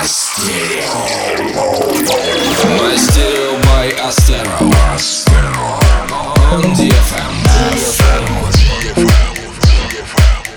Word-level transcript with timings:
i 0.00 0.06
still 2.96 3.60
by 3.60 3.90
Astero. 3.98 4.70
On 6.52 6.62
the 6.62 6.88
FM 6.88 7.99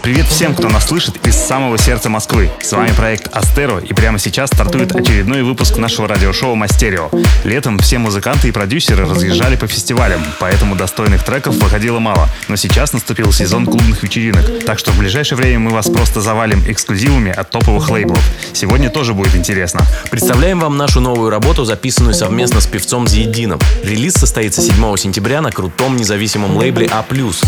Привет 0.04 0.26
всем, 0.26 0.54
кто 0.54 0.68
нас 0.68 0.88
слышит 0.90 1.26
из 1.26 1.34
самого 1.34 1.78
сердца 1.78 2.10
Москвы. 2.10 2.52
С 2.62 2.74
вами 2.74 2.92
проект 2.92 3.34
Астеро, 3.34 3.80
и 3.80 3.94
прямо 3.94 4.20
сейчас 4.20 4.50
стартует 4.50 4.94
очередной 4.94 5.44
выпуск 5.44 5.78
нашего 5.78 6.10
радиошоу 6.10 6.56
Мастерио. 6.56 7.10
Летом 7.46 7.80
все 7.80 8.00
музыканты 8.00 8.50
и 8.50 8.52
продюсеры 8.52 9.06
разъезжали 9.06 9.56
по 9.56 9.66
фестивалям, 9.66 10.22
поэтому 10.42 10.76
достойных 10.76 11.24
треков 11.24 11.56
выходило 11.56 12.00
мало. 12.00 12.28
Но 12.50 12.58
сейчас 12.58 12.92
наступил 12.92 13.32
сезон 13.32 13.66
клубных 13.66 14.04
вечеринок, 14.04 14.66
так 14.66 14.78
что 14.78 14.92
в 14.92 15.00
ближайшее 15.00 15.38
время 15.38 15.60
мы 15.60 15.72
вас 15.72 15.88
просто 15.90 16.20
завалим 16.20 16.62
эксклюзивами 16.68 17.32
от 17.32 17.50
топовых 17.50 17.90
лейблов. 17.90 18.20
Сегодня 18.52 18.90
тоже 18.90 19.14
будет 19.14 19.34
интересно. 19.36 19.86
Представляем 20.12 20.60
вам 20.60 20.76
нашу 20.76 21.00
новую 21.00 21.30
работу, 21.30 21.64
записанную 21.64 22.14
совместно 22.14 22.60
с 22.60 22.68
певцом 22.68 23.08
Зиедином. 23.08 23.62
Релиз 23.86 24.16
состоится 24.16 24.62
7 24.62 24.98
сентября 24.98 25.40
на 25.40 25.54
крутом 25.54 25.96
независимом 25.96 26.58
лейбле 26.58 26.90
А+, 26.92 27.06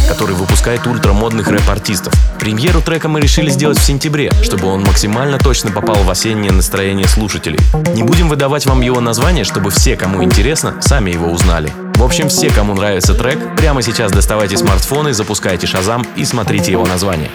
который 0.08 0.38
выпускает 0.38 0.88
ультрамодных 0.88 1.50
рэп-артистов. 1.50 2.14
Премьеру 2.46 2.80
трека 2.80 3.10
мы 3.10 3.22
решили 3.22 3.50
сделать 3.50 3.80
в 3.80 3.84
сентябре, 3.84 4.32
чтобы 4.44 4.68
он 4.68 4.84
максимально 4.84 5.40
точно 5.40 5.72
попал 5.72 5.96
в 5.96 6.10
осеннее 6.12 6.52
настроение 6.52 7.08
слушателей. 7.08 7.58
Не 7.96 8.04
будем 8.04 8.30
выдавать 8.30 8.68
вам 8.68 8.82
его 8.82 9.02
название, 9.02 9.44
чтобы 9.44 9.72
все, 9.72 9.96
кому 9.96 10.24
интересно, 10.24 10.80
сами 10.80 11.10
его 11.10 11.26
узнали. 11.32 11.74
В 11.96 12.04
общем, 12.04 12.30
все, 12.30 12.52
кому 12.52 12.76
нравится 12.76 13.16
трек, 13.16 13.56
прямо 13.56 13.82
сейчас 13.82 14.12
доставайте 14.12 14.58
смартфоны, 14.58 15.12
запускайте 15.12 15.66
Шазам 15.66 16.06
и 16.16 16.24
смотрите 16.24 16.72
его 16.72 16.86
название. 16.86 17.32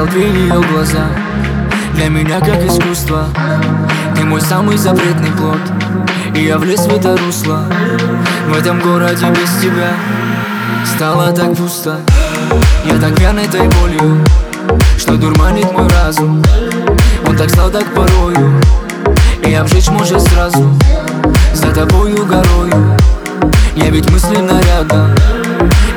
Толпе 0.00 0.30
ее 0.30 0.62
глаза. 0.72 1.04
Для 1.92 2.08
меня 2.08 2.40
как 2.40 2.64
искусство. 2.64 3.26
Ты 4.16 4.24
мой 4.24 4.40
самый 4.40 4.78
запретный 4.78 5.30
плод. 5.32 5.60
И 6.34 6.42
я 6.42 6.56
влез 6.56 6.86
в 6.86 6.96
это 6.96 7.18
русло. 7.18 7.66
В 8.48 8.56
этом 8.56 8.80
городе 8.80 9.26
без 9.28 9.60
тебя 9.60 9.90
Стало 10.86 11.32
так 11.32 11.54
пусто. 11.54 11.98
Я 12.86 12.98
так 12.98 13.14
пьян 13.14 13.38
этой 13.38 13.68
болью 13.68 14.24
Что 14.96 15.16
дурманит 15.16 15.70
мой 15.70 15.86
разум. 15.88 16.42
Он 17.26 17.36
так 17.36 17.52
так 17.52 17.84
порою 17.94 18.58
И 19.46 19.52
обжечь 19.52 19.90
может 19.90 20.22
сразу. 20.22 20.72
За 21.52 21.72
тобою 21.72 22.24
горою. 22.24 22.96
Я 23.76 23.90
ведь 23.90 24.10
мысленно 24.10 24.62
рядом 24.62 25.14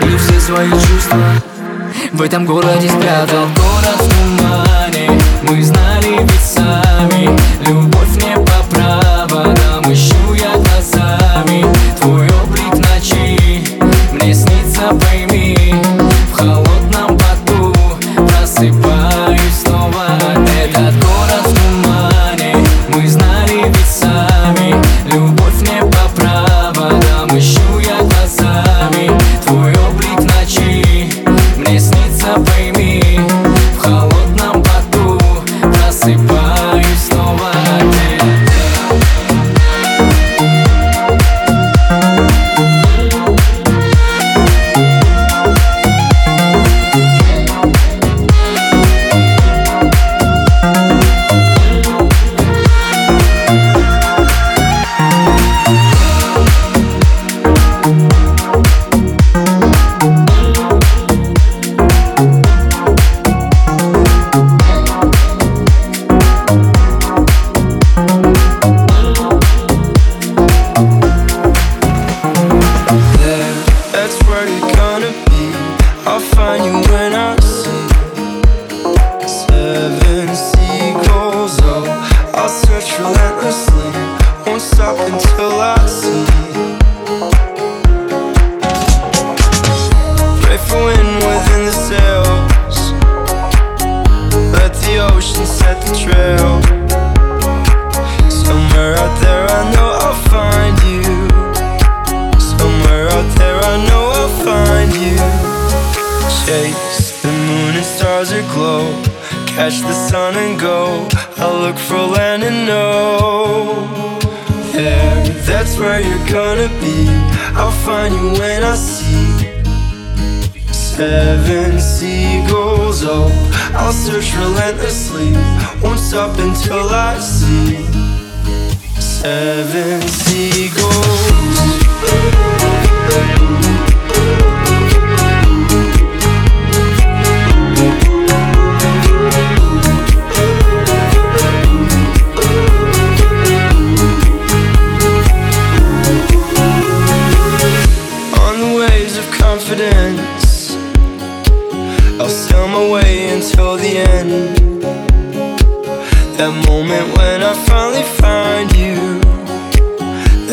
И 0.01 0.17
все 0.17 0.41
свои 0.41 0.71
чувства 0.71 1.19
В 2.11 2.21
этом 2.21 2.45
городе 2.45 2.89
спрятал 2.89 3.47
Город 3.83 3.99
в 3.99 4.07
тумане. 4.09 5.19
Мы 5.43 5.61
знали 5.61 6.19
ведь 6.21 6.41
сами 6.41 7.29
Любовь 7.67 8.15
не 8.15 8.35
по 8.35 8.63
проводам 8.69 9.91
Ищу 9.91 10.33
я 10.35 10.52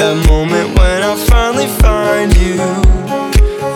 That 0.00 0.17
moment 0.31 0.79
when 0.79 1.02
I 1.02 1.14
finally 1.29 1.69
find 1.85 2.32
you. 2.41 2.56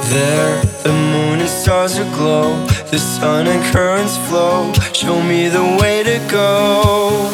There, 0.09 0.57
the 0.83 0.89
moon 0.89 1.41
and 1.41 1.49
stars 1.51 1.99
are 1.99 2.11
glow. 2.17 2.65
The 2.91 2.99
sun 2.99 3.47
and 3.47 3.63
currents 3.71 4.17
flow. 4.27 4.73
Show 4.95 5.21
me 5.23 5.49
the 5.49 5.77
way 5.83 6.03
to 6.03 6.17
go. 6.33 7.29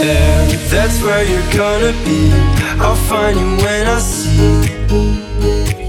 And 0.00 0.50
that's 0.72 1.02
where 1.02 1.28
you're 1.28 1.52
gonna 1.52 1.92
be. 2.08 2.32
I'll 2.80 2.96
find 2.96 3.38
you 3.38 3.56
when 3.62 3.86
I 3.86 3.98
see 3.98 4.64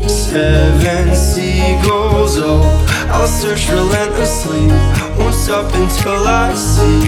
Seven 0.10 1.16
seagulls, 1.16 2.36
oh 2.38 2.68
I'll 3.08 3.26
search 3.26 3.70
relentlessly. 3.70 4.68
Won't 5.18 5.34
stop 5.34 5.74
until 5.74 6.28
I 6.28 6.54
see 6.56 7.08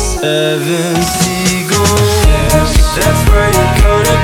Seven 0.00 0.96
seagulls. 1.22 2.83
That's 2.96 3.28
where 3.28 3.50
you're 3.50 3.82
gonna 3.82 4.23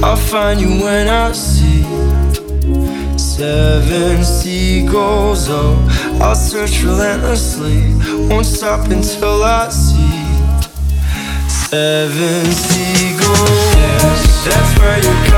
I'll 0.00 0.16
find 0.16 0.60
you 0.60 0.68
when 0.82 1.08
I 1.08 1.32
see 1.32 1.82
seven 3.18 4.24
seagulls. 4.24 5.48
Oh, 5.50 5.76
I'll 6.22 6.34
search 6.34 6.82
relentlessly, 6.82 7.94
won't 8.28 8.46
stop 8.46 8.88
until 8.90 9.42
I 9.42 9.68
see 9.70 10.24
seven 11.48 12.46
seagulls. 12.46 13.74
Yes, 13.76 14.44
that's 14.44 14.78
where 14.78 14.98
you 14.98 15.30
come. 15.30 15.37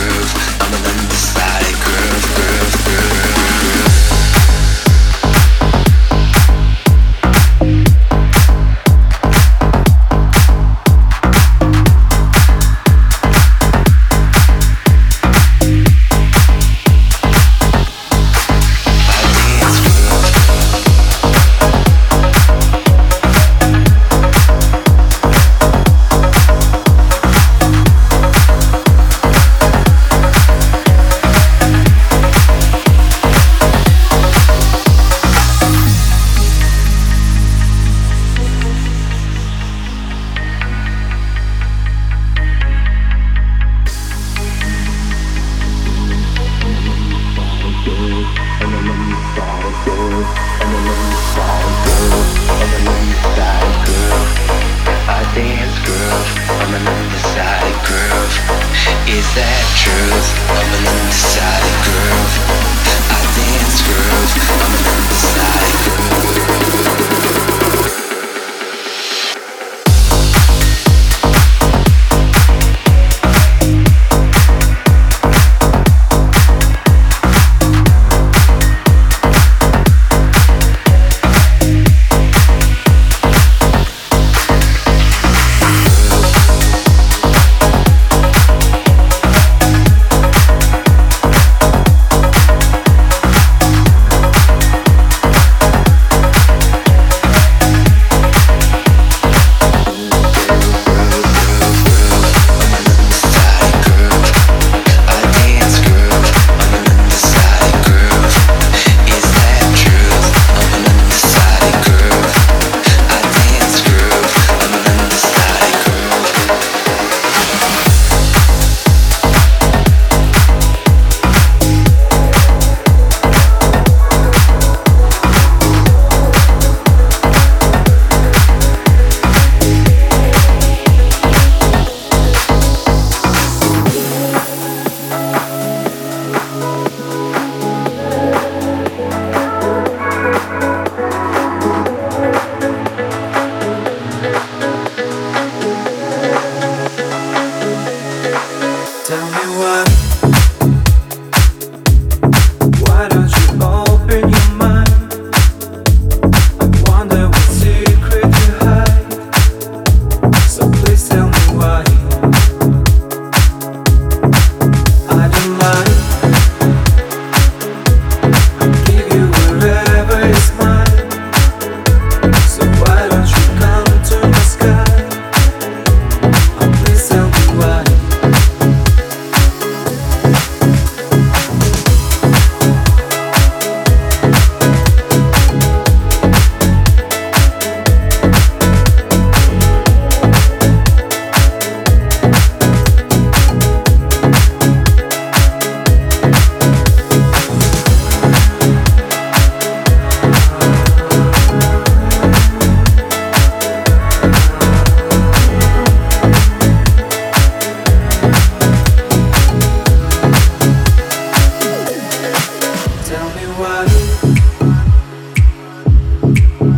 why. 213.59 213.87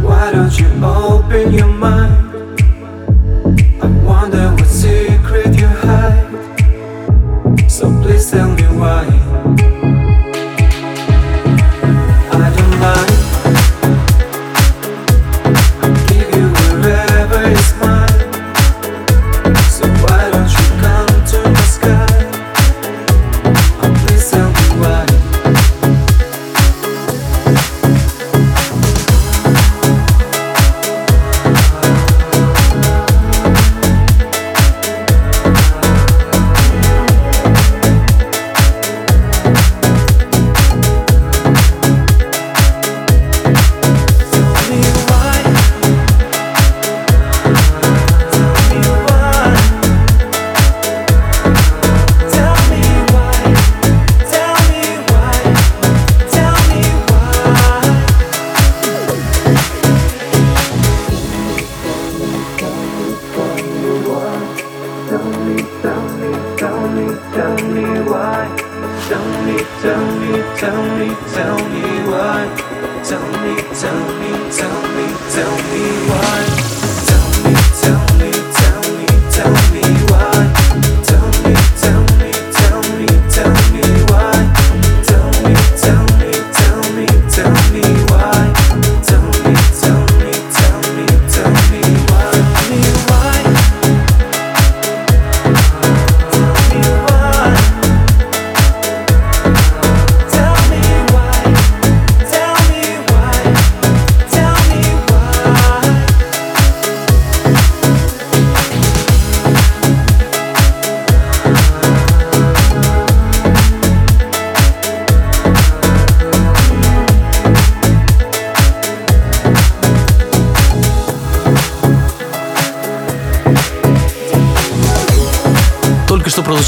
Why 0.02 0.32
don't 0.32 0.60
you 0.60 0.68
open 0.84 1.54
your 1.54 1.73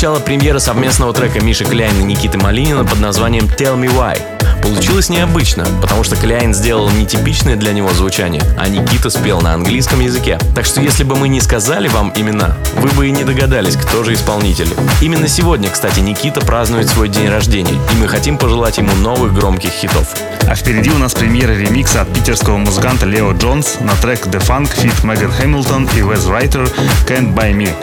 прозвучала 0.06 0.20
премьера 0.20 0.60
совместного 0.60 1.14
трека 1.14 1.44
Миши 1.44 1.66
Кляйна 1.66 2.02
и 2.02 2.04
Никиты 2.04 2.38
Малинина 2.38 2.86
под 2.86 3.00
названием 3.00 3.46
«Tell 3.46 3.76
Me 3.76 3.88
Why». 3.88 4.22
Получилось 4.62 5.10
необычно, 5.10 5.66
потому 5.82 6.04
что 6.04 6.16
Кляйн 6.16 6.54
сделал 6.54 6.92
нетипичное 6.92 7.56
для 7.56 7.74
него 7.74 7.92
звучание, 7.92 8.42
а 8.56 8.68
Никита 8.68 9.10
спел 9.10 9.42
на 9.42 9.54
английском 9.54 10.00
языке. 10.00 10.38
Так 10.54 10.66
что 10.66 10.80
если 10.80 11.04
бы 11.04 11.16
мы 11.16 11.28
не 11.28 11.42
сказали 11.42 11.88
вам 11.88 12.14
имена, 12.16 12.56
вы 12.78 12.90
бы 12.90 13.08
и 13.08 13.12
не 13.12 13.24
догадались, 13.24 13.76
кто 13.76 14.04
же 14.04 14.14
исполнитель. 14.14 14.70
Именно 15.02 15.28
сегодня, 15.28 15.72
кстати, 15.72 16.02
Никита 16.02 16.40
празднует 16.40 16.88
свой 16.88 17.10
день 17.10 17.28
рождения, 17.28 17.74
и 17.92 17.96
мы 18.00 18.08
хотим 18.08 18.38
пожелать 18.38 18.78
ему 18.78 18.94
новых 18.96 19.34
громких 19.34 19.72
хитов. 19.72 20.16
А 20.48 20.54
впереди 20.54 20.92
у 20.92 21.00
нас 21.00 21.16
премьера 21.16 21.54
ремикса 21.54 22.02
от 22.02 22.14
питерского 22.14 22.58
музыканта 22.58 23.08
Лео 23.08 23.32
Джонс 23.34 23.80
на 23.80 23.96
трек 23.96 24.28
The 24.28 24.40
Funk 24.40 24.70
Fit 24.76 25.04
Меган 25.04 25.32
Хэмилтон 25.32 25.86
и 25.96 26.02
Wes 26.02 26.30
Райтер 26.30 26.70
Can't 27.08 27.34
Buy 27.34 27.54
Me. 27.54 27.74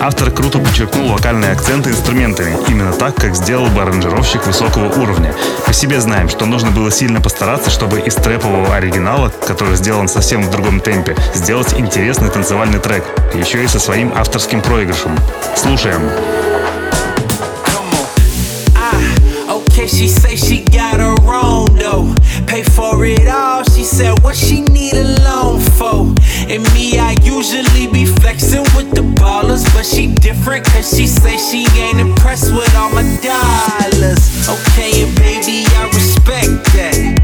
Автор 0.00 0.30
круто 0.30 0.58
подчеркнул 0.58 1.12
локальные 1.12 1.52
акценты 1.52 1.90
инструментами, 1.90 2.56
именно 2.68 2.92
так, 2.92 3.14
как 3.14 3.36
сделал 3.36 3.68
бы 3.68 3.82
аранжировщик 3.82 4.46
высокого 4.46 4.92
уровня. 5.00 5.34
По 5.66 5.72
себе 5.72 6.00
знаем, 6.00 6.28
что 6.28 6.44
нужно 6.44 6.70
было 6.70 6.90
сильно 6.90 7.20
постараться, 7.20 7.70
чтобы 7.70 8.00
из 8.00 8.14
трэпового 8.14 8.74
оригинала, 8.74 9.32
который 9.46 9.76
сделан 9.76 10.08
совсем 10.08 10.42
в 10.42 10.50
другом 10.50 10.80
темпе, 10.80 11.16
сделать 11.34 11.74
интересный 11.78 12.30
танцевальный 12.30 12.80
трек, 12.80 13.04
еще 13.34 13.62
и 13.62 13.68
со 13.68 13.78
своим 13.78 14.12
авторским 14.14 14.60
проигрышем. 14.60 15.16
Слушаем. 15.56 16.02
Okay, 19.48 19.86
she 19.86 20.06
say 20.06 20.36
she 20.36 20.64
got 20.64 21.00
her 21.00 21.16
own 21.32 21.76
though. 21.78 22.21
Pay 22.52 22.64
for 22.64 23.02
it 23.06 23.28
all. 23.28 23.64
She 23.64 23.82
said, 23.82 24.22
what 24.22 24.36
she 24.36 24.60
need 24.60 24.92
a 24.92 25.08
loan 25.24 25.58
for? 25.58 26.12
And 26.52 26.60
me, 26.74 26.98
I 26.98 27.16
usually 27.24 27.88
be 27.88 28.04
flexing 28.04 28.68
with 28.76 28.92
the 28.92 29.00
ballers, 29.16 29.64
but 29.72 29.86
she 29.86 30.12
different 30.16 30.66
cause 30.66 30.94
she 30.94 31.06
say 31.06 31.38
she 31.38 31.64
ain't 31.80 31.98
impressed 31.98 32.52
with 32.52 32.68
all 32.76 32.90
my 32.92 33.08
dollars. 33.24 34.20
Okay, 34.44 35.00
and 35.00 35.16
baby, 35.16 35.64
I 35.80 35.88
respect 35.96 36.60
that. 36.76 37.22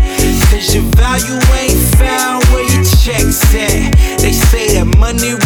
Cause 0.49 0.75
your 0.75 0.89
value 0.97 1.37
ain't 1.61 1.77
found 2.01 2.43
where 2.49 2.65
your 2.65 2.89
checks 2.89 3.45
at. 3.53 3.93
They 4.25 4.33
say 4.33 4.81
that 4.81 4.89
money 4.97 5.37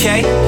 Okay. 0.00 0.47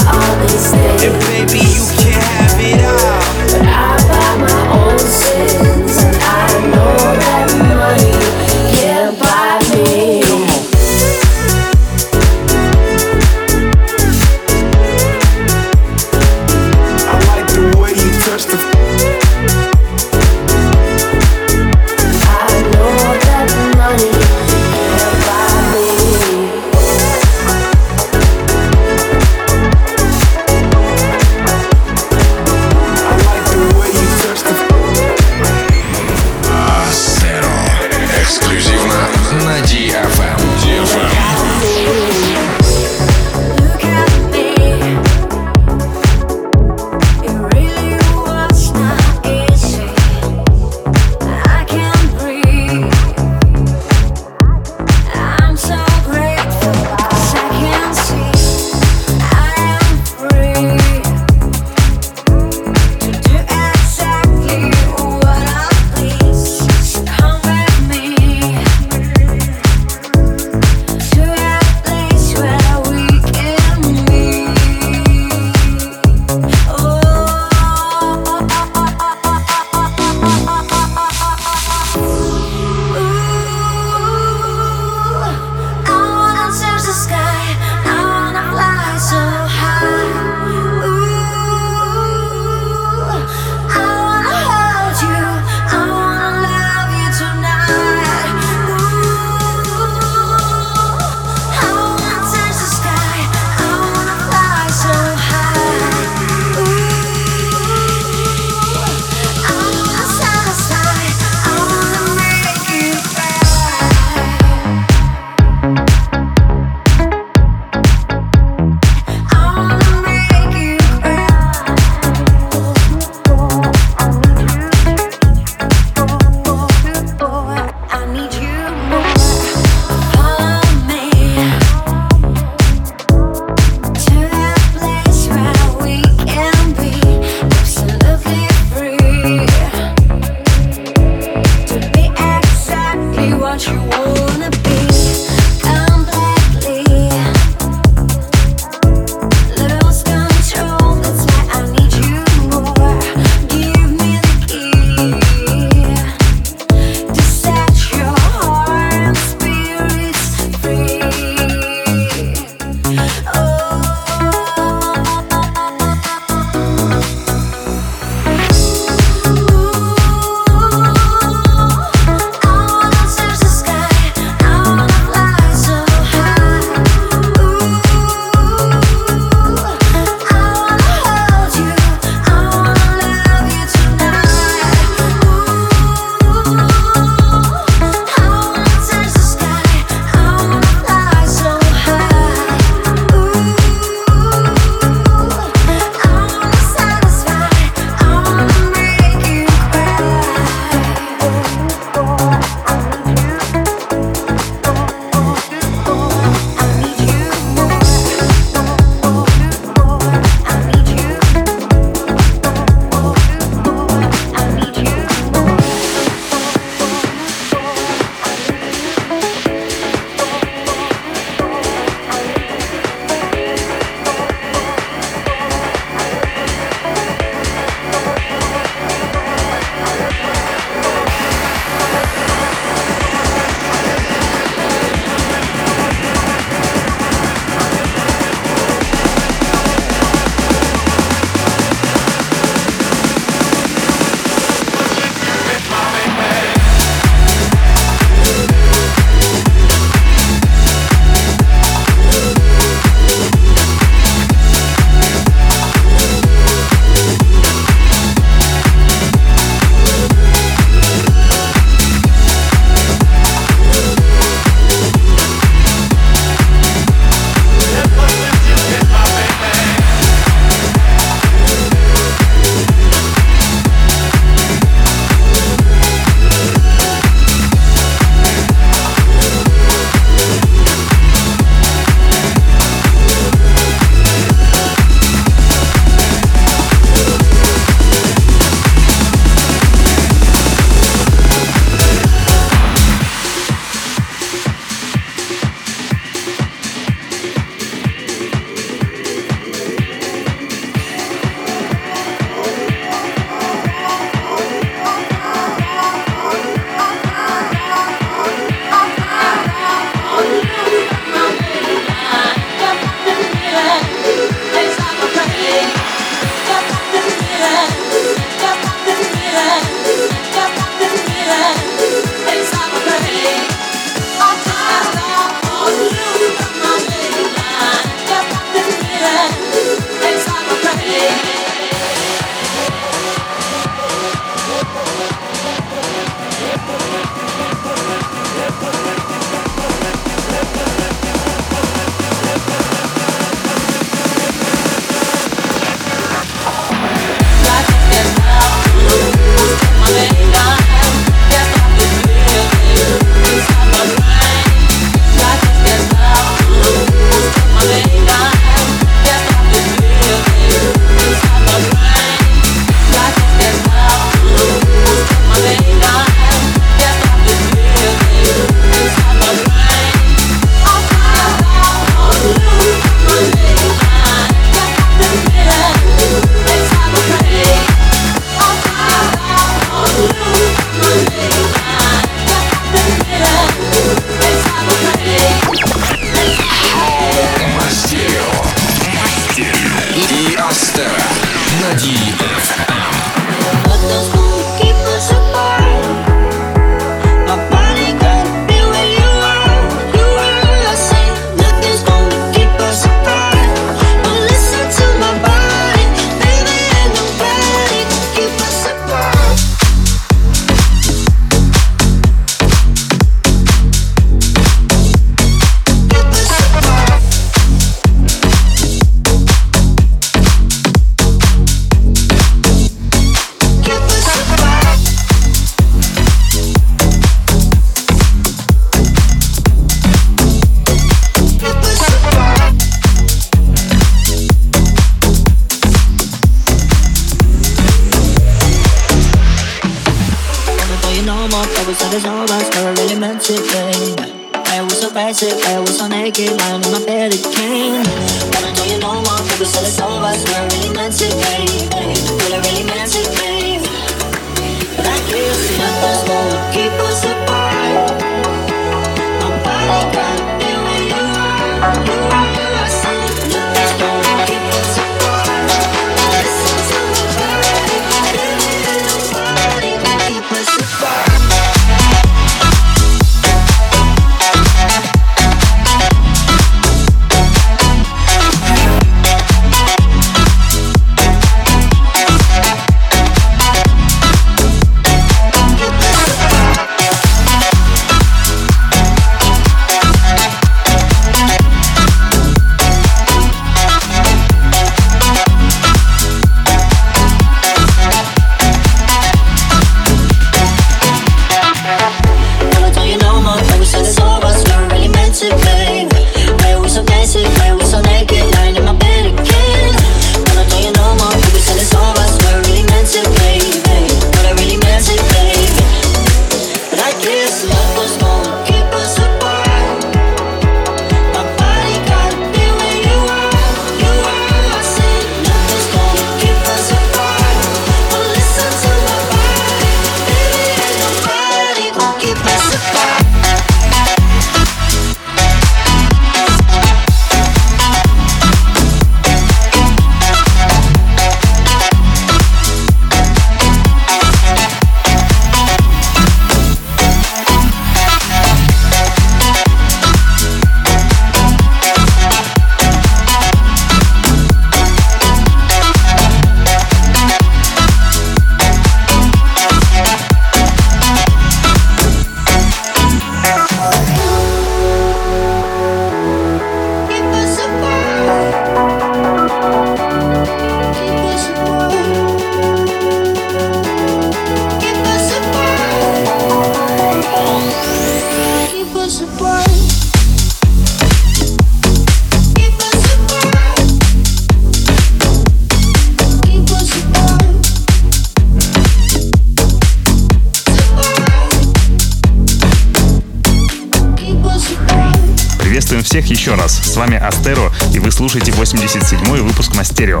Приветствуем 595.58 595.82
всех 595.82 596.06
еще 596.06 596.34
раз. 596.36 596.56
С 596.56 596.76
вами 596.76 596.96
Астеро, 596.96 597.50
и 597.74 597.80
вы 597.80 597.90
слушаете 597.90 598.30
87-й 598.30 599.22
выпуск 599.22 599.56
Мастерио. 599.56 600.00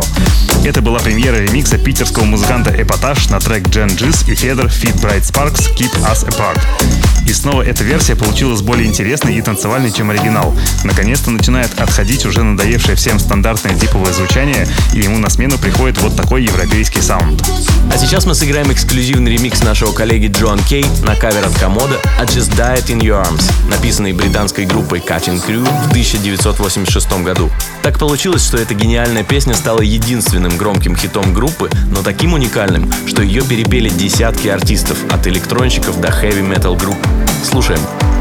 Это 0.64 0.82
была 0.82 1.00
премьера 1.00 1.34
ремикса 1.34 1.78
питерского 1.78 2.22
музыканта 2.22 2.70
Эпатаж 2.80 3.28
на 3.28 3.40
трек 3.40 3.66
Джен 3.66 3.88
Джиз 3.88 4.22
и 4.28 4.36
Федор 4.36 4.66
Fit 4.66 4.94
Bright 5.02 5.22
Sparks 5.22 5.74
Keep 5.74 5.92
Us 6.04 6.24
Apart. 6.28 6.60
И 7.28 7.32
снова 7.34 7.60
эта 7.60 7.84
версия 7.84 8.16
получилась 8.16 8.62
более 8.62 8.86
интересной 8.86 9.34
и 9.36 9.42
танцевальной, 9.42 9.92
чем 9.92 10.08
оригинал. 10.08 10.54
Наконец-то 10.82 11.30
начинает 11.30 11.78
отходить 11.78 12.24
уже 12.24 12.42
надоевшее 12.42 12.96
всем 12.96 13.18
стандартное 13.18 13.74
диповое 13.74 14.14
звучание, 14.14 14.66
и 14.94 15.00
ему 15.00 15.18
на 15.18 15.28
смену 15.28 15.58
приходит 15.58 16.00
вот 16.00 16.16
такой 16.16 16.42
европейский 16.42 17.02
саунд. 17.02 17.42
А 17.92 17.98
сейчас 17.98 18.24
мы 18.24 18.34
сыграем 18.34 18.72
эксклюзивный 18.72 19.32
ремикс 19.32 19.62
нашего 19.62 19.92
коллеги 19.92 20.28
Джон 20.28 20.58
Кей 20.60 20.86
на 21.02 21.16
кавер 21.16 21.44
от 21.44 21.52
Комода 21.58 22.00
«I 22.18 22.24
Just 22.24 22.56
Died 22.56 22.86
In 22.86 23.00
Your 23.00 23.22
Arms», 23.22 23.44
написанный 23.68 24.14
британской 24.14 24.64
группой 24.64 25.00
Cutting 25.00 25.44
Crew 25.46 25.64
в 25.64 25.90
1986 25.90 27.12
году. 27.24 27.50
Так 27.82 27.98
получилось, 27.98 28.46
что 28.46 28.56
эта 28.56 28.72
гениальная 28.72 29.22
песня 29.22 29.54
стала 29.54 29.82
единственным 29.82 30.56
громким 30.56 30.96
хитом 30.96 31.34
группы, 31.34 31.68
но 31.90 32.02
таким 32.02 32.32
уникальным, 32.32 32.90
что 33.06 33.22
ее 33.22 33.42
перепели 33.42 33.90
десятки 33.90 34.48
артистов, 34.48 34.96
от 35.10 35.26
электронщиков 35.26 36.00
до 36.00 36.10
хэви-метал 36.10 36.74
групп. 36.74 36.96
Слушаем. 37.42 38.17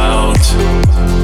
out. 0.00 1.19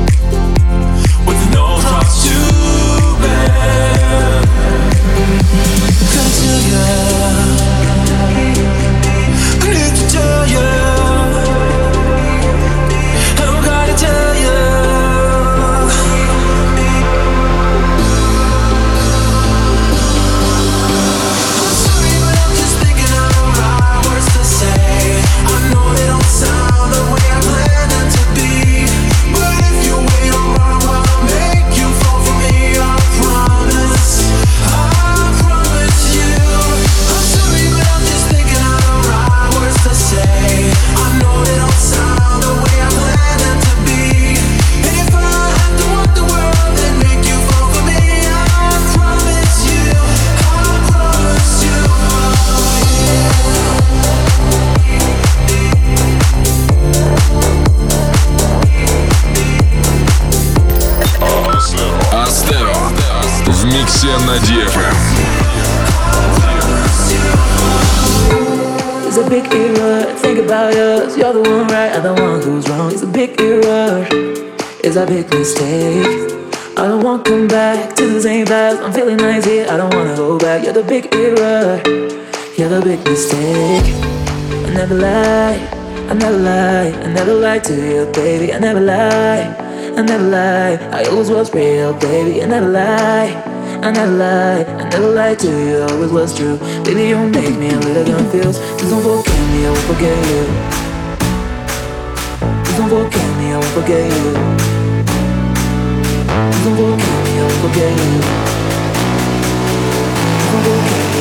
a 74.96 75.06
big 75.06 75.28
mistake. 75.30 76.06
I 76.78 76.86
don't 76.88 77.02
wanna 77.02 77.22
come 77.22 77.46
back 77.48 77.94
to 77.96 78.06
the 78.14 78.20
same 78.20 78.46
past. 78.46 78.80
I'm 78.80 78.92
feeling 78.92 79.18
nice 79.18 79.44
here. 79.44 79.66
I 79.68 79.76
don't 79.76 79.92
wanna 79.94 80.16
go 80.16 80.38
back. 80.38 80.64
You're 80.64 80.72
the 80.72 80.82
big 80.82 81.14
error. 81.14 81.82
You're 82.56 82.68
the 82.68 82.80
big 82.82 83.04
mistake. 83.04 83.84
I 84.66 84.70
never 84.72 84.94
lie. 84.94 85.58
I 86.08 86.14
never 86.14 86.38
lie. 86.38 86.92
I 87.04 87.12
never 87.12 87.34
lie 87.34 87.58
to 87.58 87.74
you, 87.74 88.06
baby. 88.12 88.54
I 88.54 88.58
never 88.58 88.80
lie. 88.80 89.44
I 89.98 90.02
never 90.02 90.24
lie. 90.24 90.74
I 90.92 91.04
always 91.10 91.30
was 91.30 91.52
real, 91.52 91.92
baby. 91.94 92.42
I 92.42 92.46
never 92.46 92.68
lie. 92.68 93.32
I 93.82 93.90
never 93.90 94.12
lie. 94.12 94.64
I 94.64 94.88
never 94.88 95.08
lie 95.08 95.34
to 95.34 95.48
you. 95.48 95.82
Always 95.90 96.12
was 96.12 96.34
true. 96.36 96.56
Baby, 96.84 97.08
you 97.08 97.18
make 97.28 97.56
me 97.58 97.68
a 97.70 97.78
little 97.78 98.16
confused. 98.16 98.62
Please 98.78 98.90
don't 98.90 99.02
forget 99.02 99.40
me. 99.52 99.66
I 99.66 99.70
will 99.70 99.86
forget 99.90 100.18
you. 100.30 100.42
Please 102.64 102.78
don't 102.78 102.88
forget 102.88 103.30
me. 103.38 103.52
I 103.52 103.58
won't 103.58 103.74
forget 103.76 104.04
you. 104.12 104.75
Don't 106.36 106.76
go 106.76 106.96
keep 106.96 107.18
me 107.24 107.38
up 107.40 107.64
again. 107.70 107.96
Don't 110.52 110.64
go 110.64 110.74
keep 110.88 111.15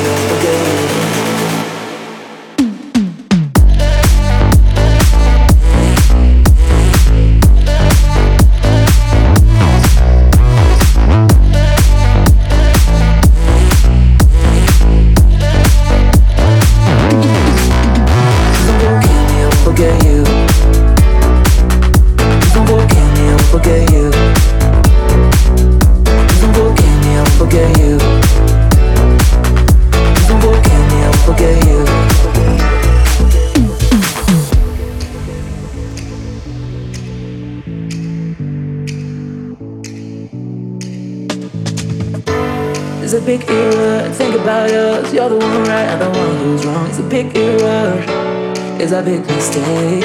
a 48.96 49.02
big 49.02 49.20
mistake. 49.26 50.04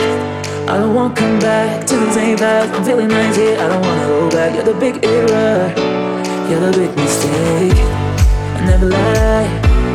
I 0.67 0.77
don't 0.77 0.93
wanna 0.93 1.15
come 1.15 1.39
back 1.39 1.87
to 1.87 1.95
the 1.95 2.11
same 2.11 2.37
path. 2.37 2.69
I'm 2.75 2.83
feeling 2.83 3.07
nice 3.07 3.37
here, 3.37 3.57
I 3.57 3.67
don't 3.69 3.81
wanna 3.81 4.07
go 4.07 4.29
back. 4.29 4.53
You're 4.53 4.65
the 4.65 4.73
big 4.73 5.05
error, 5.05 5.71
you're 6.49 6.59
the 6.59 6.71
big 6.77 6.91
mistake. 6.97 7.79
I 8.57 8.65
never 8.65 8.87
lie, 8.87 9.47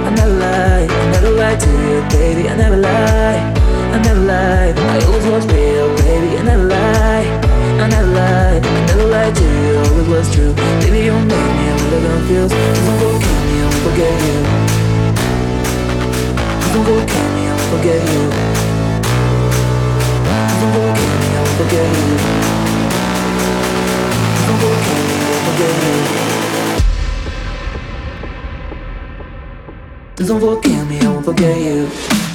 I 0.07 0.11
never 0.17 0.33
lie, 0.45 0.87
I 0.89 1.07
never 1.13 1.31
lied 1.31 1.61
to 1.61 1.71
you, 1.85 2.01
baby. 2.09 2.49
I 2.49 2.57
never 2.57 2.77
lie, 2.77 3.41
I 3.93 3.99
never 4.01 4.21
lied. 4.21 4.79
I 4.79 5.05
always 5.05 5.27
was 5.27 5.47
real, 5.53 5.89
baby. 6.01 6.39
I 6.39 6.43
never 6.43 6.65
lie, 6.65 7.27
I 7.85 7.89
never 7.89 8.11
lied, 8.17 8.65
I 8.65 8.87
never 8.89 9.07
lied 9.13 9.35
to 9.35 9.45
you, 9.45 9.77
always 9.85 10.09
was 10.09 10.35
true. 10.35 10.55
Baby, 10.81 11.01
you 11.09 11.13
made 11.13 11.51
me, 11.59 11.65
I'm 11.73 11.79
really 11.85 12.01
confused. 12.17 12.55
I 12.55 12.93
won't 13.03 13.21
you. 13.21 13.37
Don't 13.37 13.37
forget 13.37 13.45
me, 13.45 13.57
I 13.61 13.67
won't 13.67 13.85
forget 13.85 14.17
you. 14.25 14.37
I 14.37 14.65
won't 14.97 15.21
you. 15.21 15.47
Don't 16.73 16.87
forget 16.97 17.29
me, 17.37 17.43
I 17.45 17.53
won't 17.53 17.69
forget 17.73 18.03
you. 18.15 18.66
Don't 30.27 30.41
forget 30.41 30.89
me, 30.89 30.99
I 30.99 31.09
won't 31.09 31.25
forget 31.25 31.57
you. 31.61 32.26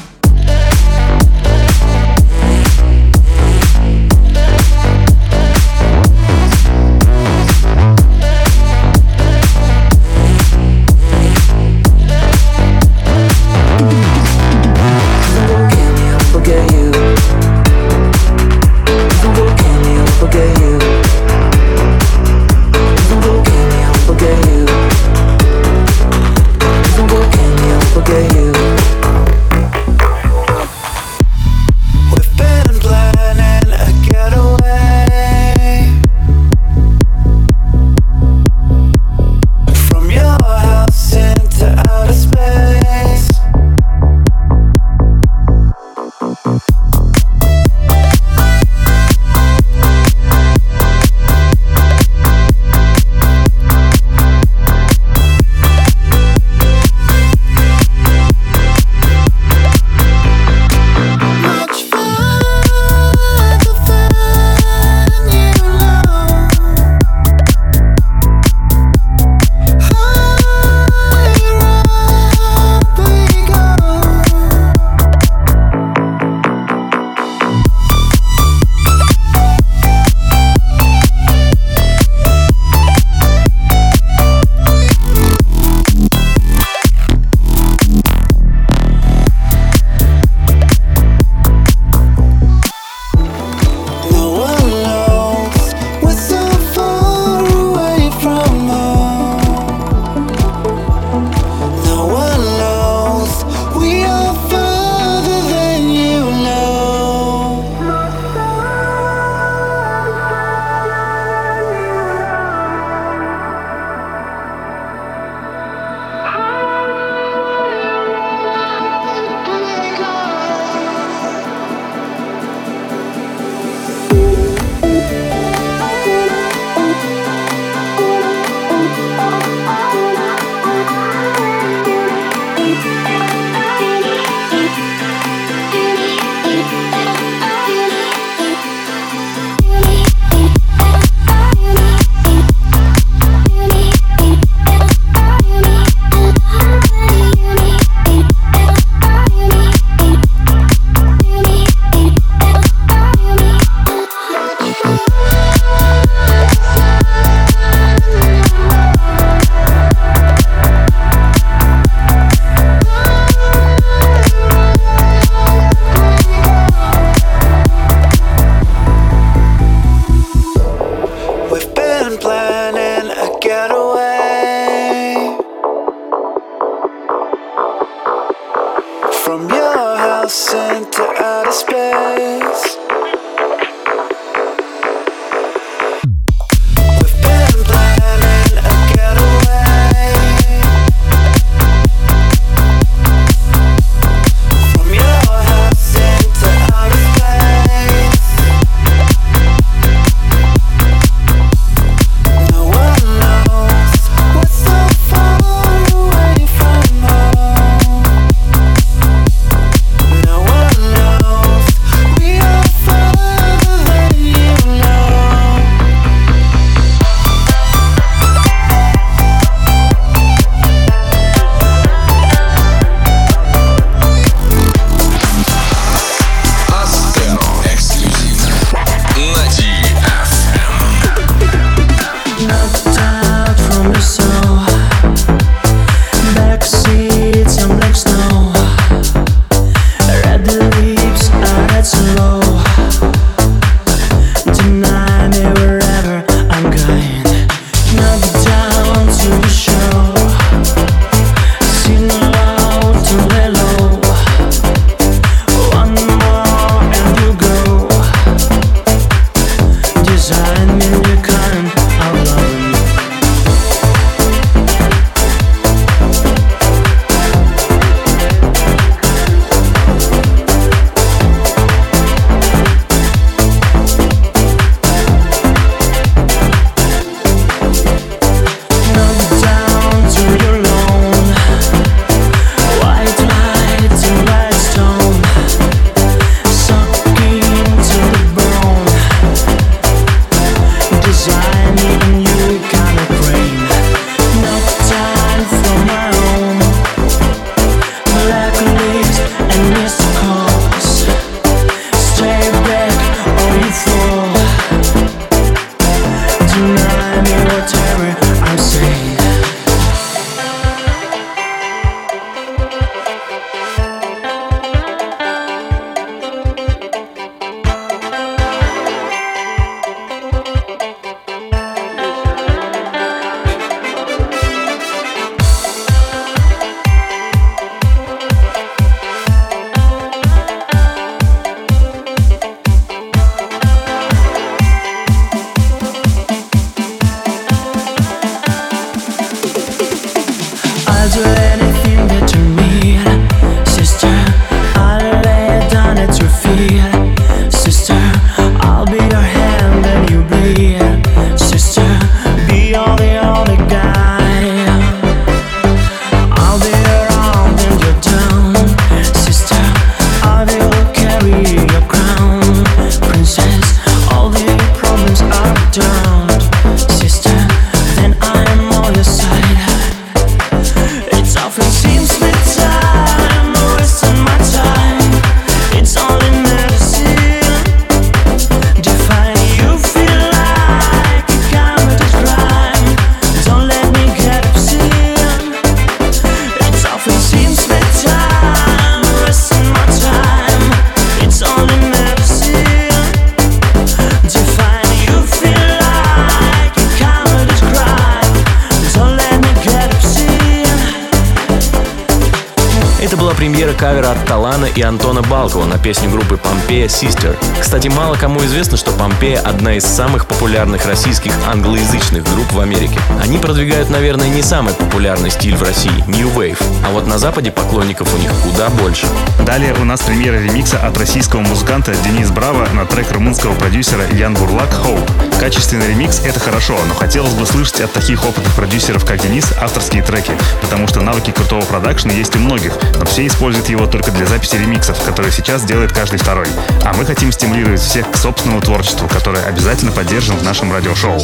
Al 405.41 405.49
на 405.71 405.77
песню 405.77 406.09
группы 406.09 406.35
Помпея 406.35 406.87
Sister. 406.87 407.37
Кстати, 407.59 407.87
мало 407.87 408.15
кому 408.15 408.43
известно, 408.43 408.75
что 408.75 408.91
Помпея— 408.91 409.39
одна 409.43 409.75
из 409.75 409.85
самых 409.85 410.27
популярных 410.27 410.85
российских 410.85 411.31
англоязычных 411.47 412.23
групп 412.23 412.51
в 412.51 412.59
Америке. 412.59 412.99
Они 413.21 413.37
продвигают, 413.37 413.89
наверное, 413.89 414.27
не 414.27 414.41
самый 414.41 414.73
популярный 414.73 415.31
стиль 415.31 415.55
в 415.55 415.63
России— 415.63 416.03
New 416.07 416.29
Wave, 416.29 416.61
а 416.85 416.91
вот 416.91 417.07
на 417.07 417.17
Западе 417.17 417.51
поклонников 417.51 418.13
у 418.13 418.17
них 418.17 418.31
куда 418.43 418.69
больше. 418.69 419.07
Далее 419.45 419.73
у 419.79 419.85
нас 419.85 420.01
премьера 420.01 420.35
ремикса 420.35 420.77
от 420.77 420.97
российского 420.97 421.39
музыканта 421.39 421.95
Денис 422.03 422.29
Браво 422.29 422.67
на 422.73 422.85
трек 422.85 423.11
румынского 423.11 423.55
продюсера 423.55 424.03
Ян 424.11 424.33
Бурлак 424.33 424.69
«Hope». 424.83 425.39
Качественный 425.39 425.87
ремикс— 425.87 426.19
это 426.25 426.39
хорошо, 426.39 426.77
но 426.87 426.93
хотелось 426.93 427.33
бы 427.33 427.45
слышать 427.45 427.81
от 427.81 427.93
таких 427.93 428.25
опытных 428.25 428.53
продюсеров, 428.55 429.05
как 429.05 429.21
Денис, 429.21 429.45
авторские 429.59 430.03
треки, 430.03 430.33
потому 430.61 430.87
что 430.87 431.01
навыки 431.01 431.31
крутого 431.31 431.61
продакшна 431.61 432.11
есть 432.11 432.35
у 432.35 432.39
многих, 432.39 432.73
но 432.99 433.05
все 433.05 433.25
используют 433.25 433.69
его 433.69 433.87
только 433.87 434.11
для 434.11 434.25
записи 434.25 434.55
ремиксов, 434.55 435.01
которые 435.03 435.31
сейчас 435.31 435.60
делает 435.65 435.91
каждый 435.91 436.19
второй. 436.19 436.47
А 436.83 436.93
мы 436.93 437.05
хотим 437.05 437.31
стимулировать 437.31 437.81
всех 437.81 438.09
к 438.11 438.17
собственному 438.17 438.61
творчеству, 438.61 439.07
которое 439.07 439.45
обязательно 439.45 439.91
поддержим 439.91 440.37
в 440.37 440.43
нашем 440.43 440.71
радиошоу. 440.71 441.17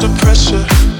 under 0.00 0.08
pressure. 0.20 0.93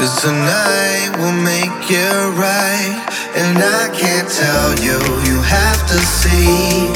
Cause 0.00 0.22
tonight 0.22 1.12
will 1.18 1.36
make 1.44 1.84
it 1.92 2.24
right. 2.40 2.96
And 3.36 3.58
I 3.60 3.92
can't 3.92 4.26
tell 4.26 4.72
you, 4.80 4.96
you 5.28 5.36
have 5.42 5.86
to 5.88 5.98
see. 6.00 6.88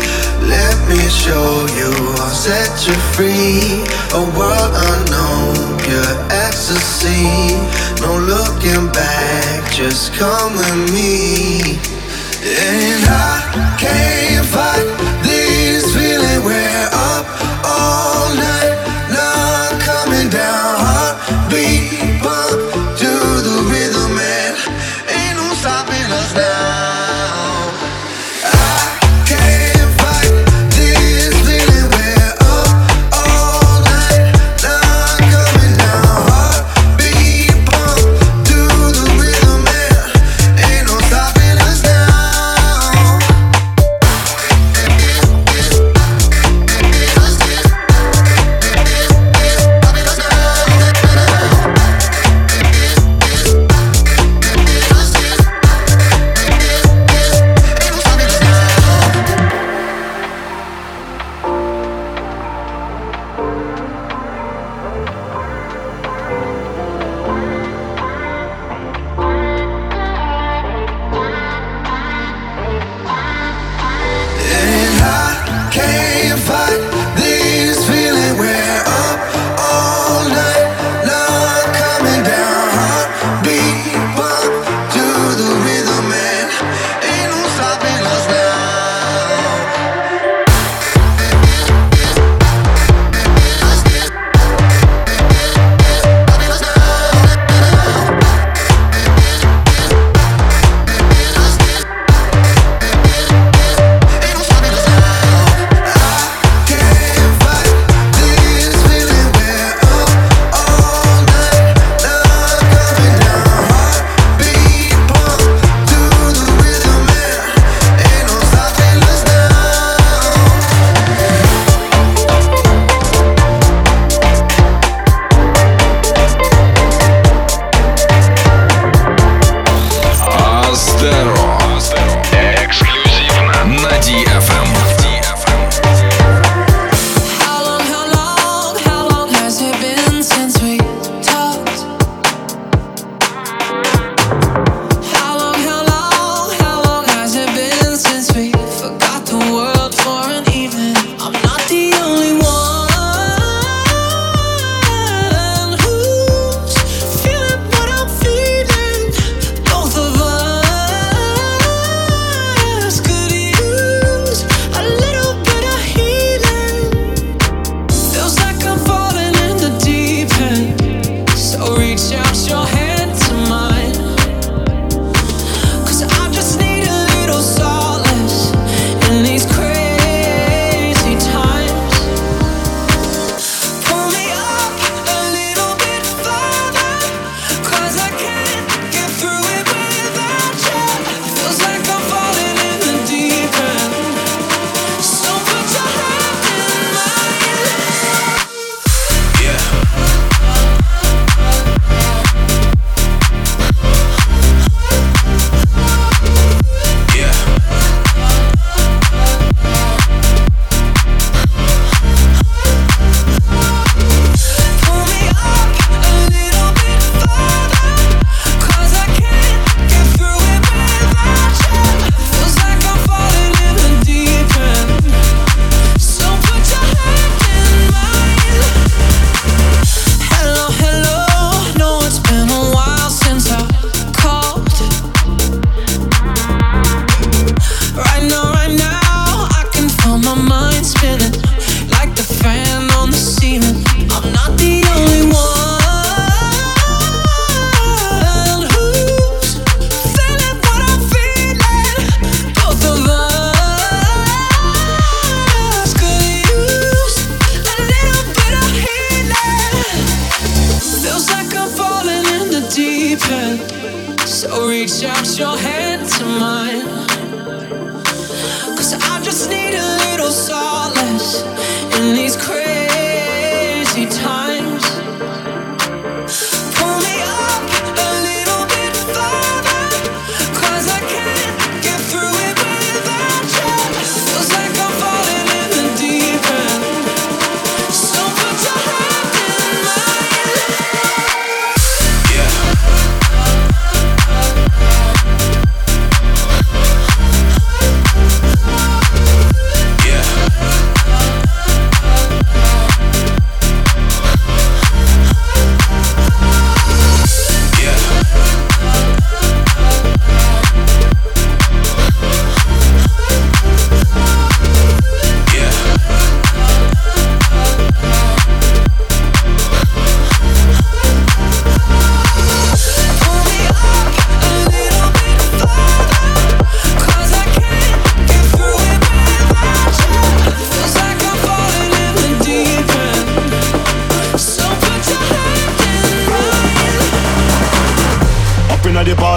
Let 0.48 0.72
me 0.88 0.96
show 1.12 1.68
you, 1.76 1.92
I'll 2.16 2.32
set 2.32 2.72
you 2.88 2.96
free. 3.12 3.84
A 4.16 4.24
world 4.32 4.72
unknown, 4.88 5.76
Your 5.84 6.16
ecstasy. 6.32 7.28
No 8.00 8.16
looking 8.16 8.88
back, 8.90 9.70
just 9.70 10.14
come 10.14 10.57
with 10.57 10.94
me. 10.94 11.76
And 12.40 13.05
I 13.05 13.76
can't 13.76 14.46
fight 14.46 14.88
these 15.22 15.94
feelings. 15.94 16.13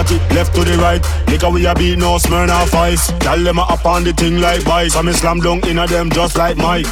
Party, 0.08 0.34
left 0.34 0.54
to 0.54 0.64
the 0.64 0.76
right. 0.78 1.02
Nigga, 1.26 1.52
we 1.52 1.66
a 1.66 1.74
beat 1.74 1.98
no 1.98 2.16
Smirnoff 2.16 2.74
Ice. 2.74 3.12
Tell 3.20 3.38
them 3.38 3.58
a 3.58 3.62
up 3.62 3.84
on 3.84 4.04
the 4.04 4.12
thing 4.12 4.40
like 4.40 4.62
vice. 4.62 4.96
I'm 4.96 5.12
slam 5.12 5.40
dunk 5.40 5.66
inna 5.66 5.86
them 5.86 6.10
just 6.10 6.36
like 6.36 6.56
Mike. 6.56 6.86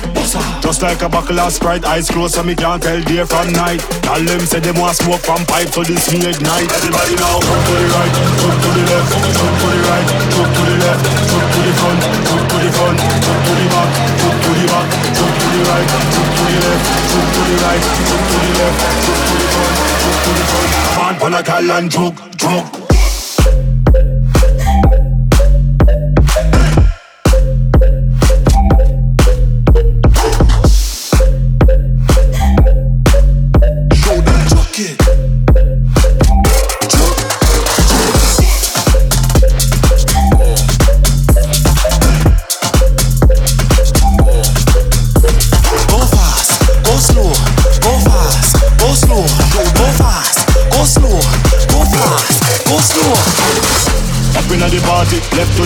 Just 0.61 0.83
like 0.83 1.03
a 1.03 1.09
buckle 1.09 1.41
of 1.41 1.53
Sprite, 1.53 1.85
eyes 1.85 2.09
closed 2.11 2.35
so 2.35 2.43
me 2.43 2.55
can't 2.55 2.83
tell 2.83 3.01
day 3.03 3.25
from 3.25 3.53
night. 3.53 3.81
Tell 4.03 4.21
them 4.23 4.41
say 4.41 4.61
them 4.61 4.77
want 4.77 4.97
smoke 4.97 5.21
from 5.21 5.45
pipe, 5.47 5.69
so 5.69 5.83
this 5.83 6.12
me 6.12 6.27
ignite. 6.27 6.69
Everybody 6.73 7.17
now, 7.17 7.41
jump 7.41 7.62
to 7.67 7.73
the 7.73 7.87
right, 7.95 8.12
jump 8.41 8.57
to 8.61 8.69
the 8.77 8.83
left, 8.91 9.09
jump 9.37 9.55
to 9.61 9.67
the 9.71 9.81
right, 9.87 10.07
jump 10.35 10.51
to 10.53 10.62
the 10.67 10.77
left, 10.85 11.03
jump 11.31 11.47
to 11.47 11.61
the 11.62 11.73
front, 11.81 12.01
jump 12.27 12.45
to 12.51 12.57
the 12.61 12.71
front, 12.77 12.99
jump 13.01 13.41
to 13.47 13.53
the 13.57 13.67
back, 13.71 13.91
jump 14.21 14.37
to 14.43 14.51
the 14.57 14.64
back, 14.67 14.87
jump 15.17 15.35
to 15.37 15.47
the 15.47 15.61
right, 15.67 15.87
jump 15.87 16.29
to 16.37 16.43
the 16.47 16.59
left, 16.67 16.85
jump 17.07 17.29
to 17.33 17.41
the 17.47 17.57
right, 17.64 17.83
jump 18.07 18.25
to 18.27 18.37
the 18.37 18.51
left, 18.57 18.79
jump 19.07 19.21
to 19.27 19.35
the 19.37 19.47
front, 19.55 19.75
jump 20.03 20.19
to 20.27 20.31
the 20.37 20.45
front. 20.51 20.71
Man, 20.97 21.14
pan 21.21 21.35
a 21.35 21.43
cal 21.43 21.71
and 21.71 21.91
drug, 21.91 22.14
drug. 22.37 22.86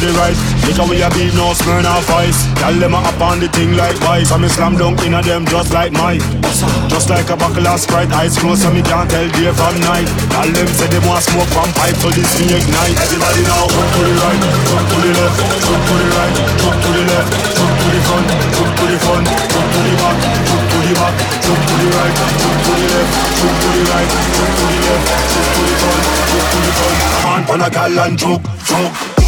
The 0.01 0.11
right. 0.17 0.37
Nigga, 0.65 0.85
we 0.89 0.97
a 1.05 1.09
beat 1.13 1.37
no 1.37 1.53
Smirnoff 1.53 2.09
Ice. 2.25 2.41
Tell 2.57 2.73
them 2.73 2.97
a 2.97 3.01
up 3.05 3.21
on 3.21 3.39
the 3.39 3.49
thing 3.53 3.77
like 3.77 3.97
vice. 4.01 4.33
I'm 4.33 4.49
slam 4.49 4.77
dunk 4.81 5.05
inna 5.05 5.21
them 5.21 5.45
just 5.45 5.73
like 5.77 5.93
Mike. 5.93 6.25
Just 6.89 7.13
like 7.13 7.29
a 7.29 7.37
buckle 7.37 7.69
of 7.69 7.81
Sprite, 7.81 8.11
eyes 8.13 8.37
closed 8.37 8.63
so 8.65 8.73
me 8.73 8.83
can't 8.83 9.09
tell 9.09 9.29
day 9.29 9.53
from 9.53 9.77
night. 9.85 10.09
Tell 10.33 10.49
them 10.49 10.69
say 10.73 10.89
they 10.89 11.01
want 11.05 11.23
smoke 11.23 11.49
from 11.53 11.69
pipe, 11.77 11.97
so 12.01 12.09
this 12.11 12.33
me 12.41 12.49
ignite. 12.57 12.97
Everybody 12.97 13.45
now, 13.45 13.69
jump 13.69 13.89
to 13.93 14.01
the 14.01 14.15
right, 14.21 14.41
jump 14.41 14.87
to 14.89 14.97
the 15.05 15.11
left, 15.21 15.37
jump 15.65 15.83
to 15.85 15.95
the 16.01 16.07
right, 16.17 16.35
jump 16.61 16.77
to 16.81 16.91
the 16.97 17.03
left, 17.05 17.31
jump 17.57 17.73
to 17.77 17.87
the 17.93 18.01
front, 18.09 18.27
jump 18.57 18.73
to 18.77 18.85
the 18.89 18.99
front, 19.05 19.27
jump 19.29 19.69
to 19.69 19.81
the 19.85 19.95
back, 20.01 20.17
jump 20.49 20.65
to 20.71 20.79
the 20.81 20.93
back, 20.97 21.15
jump 21.45 21.61
to 21.61 21.75
the 21.77 21.89
right, 21.93 22.15
jump 22.41 22.59
to 22.65 22.73
the 22.73 22.87
left, 22.89 23.13
jump 23.37 23.55
to 23.61 23.69
the 23.69 23.83
right, 23.91 24.11
jump 24.33 24.51
to 24.57 24.65
the 24.65 24.79
left, 24.81 25.05
jump 25.29 25.49
to 25.51 25.61
the 25.61 25.75
front, 25.81 26.03
jump 26.31 26.47
to 26.51 26.59
the 26.65 26.73
front. 26.79 26.99
Man, 27.21 27.43
pan 27.45 27.61
a 27.61 27.69
gal 27.71 27.99
and 28.01 28.17
choke. 28.19 29.20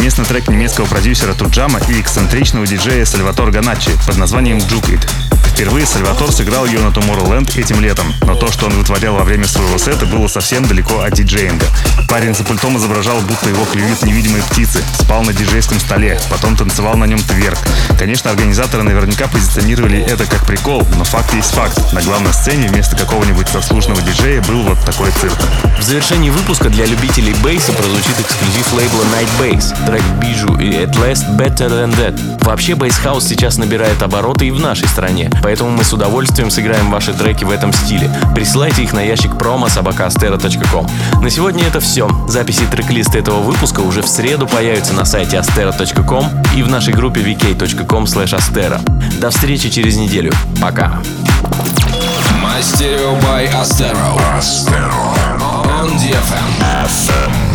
Совместный 0.00 0.24
трек 0.24 0.48
немецкого 0.48 0.86
продюсера 0.86 1.34
Туджама 1.34 1.78
и 1.90 2.00
эксцентричного 2.00 2.66
диджея 2.66 3.04
Сальватор 3.04 3.50
Ганаччи 3.50 3.90
под 4.06 4.16
названием 4.16 4.56
«Juke 4.56 4.98
It». 4.98 5.29
Впервые 5.60 5.84
Сальватор 5.84 6.32
сыграл 6.32 6.64
ее 6.64 6.78
на 6.78 6.88
Tomorrowland 6.88 7.60
этим 7.60 7.82
летом, 7.82 8.14
но 8.22 8.34
то, 8.34 8.50
что 8.50 8.64
он 8.64 8.72
вытворял 8.72 9.16
во 9.16 9.24
время 9.24 9.46
своего 9.46 9.76
сета, 9.76 10.06
было 10.06 10.26
совсем 10.26 10.66
далеко 10.66 11.00
от 11.00 11.12
диджеинга. 11.12 11.66
Парень 12.08 12.34
за 12.34 12.44
пультом 12.44 12.78
изображал, 12.78 13.20
будто 13.20 13.50
его 13.50 13.66
клюют 13.66 14.02
невидимые 14.02 14.42
птицы, 14.42 14.82
спал 14.98 15.22
на 15.22 15.34
диджейском 15.34 15.78
столе, 15.78 16.18
потом 16.30 16.56
танцевал 16.56 16.96
на 16.96 17.04
нем 17.04 17.18
тверк. 17.18 17.58
Конечно, 17.98 18.30
организаторы 18.30 18.84
наверняка 18.84 19.28
позиционировали 19.28 20.00
это 20.00 20.24
как 20.24 20.46
прикол, 20.46 20.82
но 20.96 21.04
факт 21.04 21.34
есть 21.34 21.50
факт. 21.50 21.92
На 21.92 22.00
главной 22.00 22.32
сцене 22.32 22.68
вместо 22.68 22.96
какого-нибудь 22.96 23.50
заслуженного 23.50 24.00
диджея 24.00 24.40
был 24.40 24.62
вот 24.62 24.82
такой 24.86 25.10
цирк. 25.20 25.38
В 25.78 25.82
завершении 25.82 26.30
выпуска 26.30 26.70
для 26.70 26.86
любителей 26.86 27.34
бейса 27.44 27.72
прозвучит 27.72 28.18
эксклюзив 28.18 28.72
лейбла 28.72 29.02
Night 29.12 29.28
Bass, 29.38 29.86
трек 29.86 30.02
Bijou 30.22 30.58
и 30.58 30.70
At 30.72 30.94
Last 30.94 31.36
Better 31.36 31.68
Than 31.68 31.94
That. 31.98 32.44
Вообще 32.46 32.74
бейсхаус 32.74 33.28
сейчас 33.28 33.58
набирает 33.58 34.02
обороты 34.02 34.46
и 34.46 34.50
в 34.50 34.58
нашей 34.58 34.88
стране, 34.88 35.30
мы 35.58 35.84
с 35.84 35.92
удовольствием 35.92 36.50
сыграем 36.50 36.90
ваши 36.90 37.12
треки 37.12 37.44
в 37.44 37.50
этом 37.50 37.72
стиле. 37.72 38.10
Присылайте 38.34 38.82
их 38.82 38.92
на 38.92 39.00
ящик 39.00 39.36
промо. 39.36 39.66
На 39.66 41.30
сегодня 41.30 41.66
это 41.66 41.80
все. 41.80 42.08
Записи 42.28 42.62
трек-листа 42.70 43.18
этого 43.18 43.40
выпуска 43.40 43.80
уже 43.80 44.02
в 44.02 44.08
среду 44.08 44.46
появятся 44.46 44.94
на 44.94 45.04
сайте 45.04 45.36
astera.com 45.38 46.26
и 46.56 46.62
в 46.62 46.68
нашей 46.68 46.94
группе 46.94 47.20
vk.com. 47.20 48.06
До 49.20 49.30
встречи 49.30 49.70
через 49.70 49.96
неделю. 49.96 50.32
Пока. 50.60 51.00
Stereo 52.60 53.16
by 53.22 53.48
Astero. 53.48 54.18
On 55.80 55.88
DFM. 55.96 57.49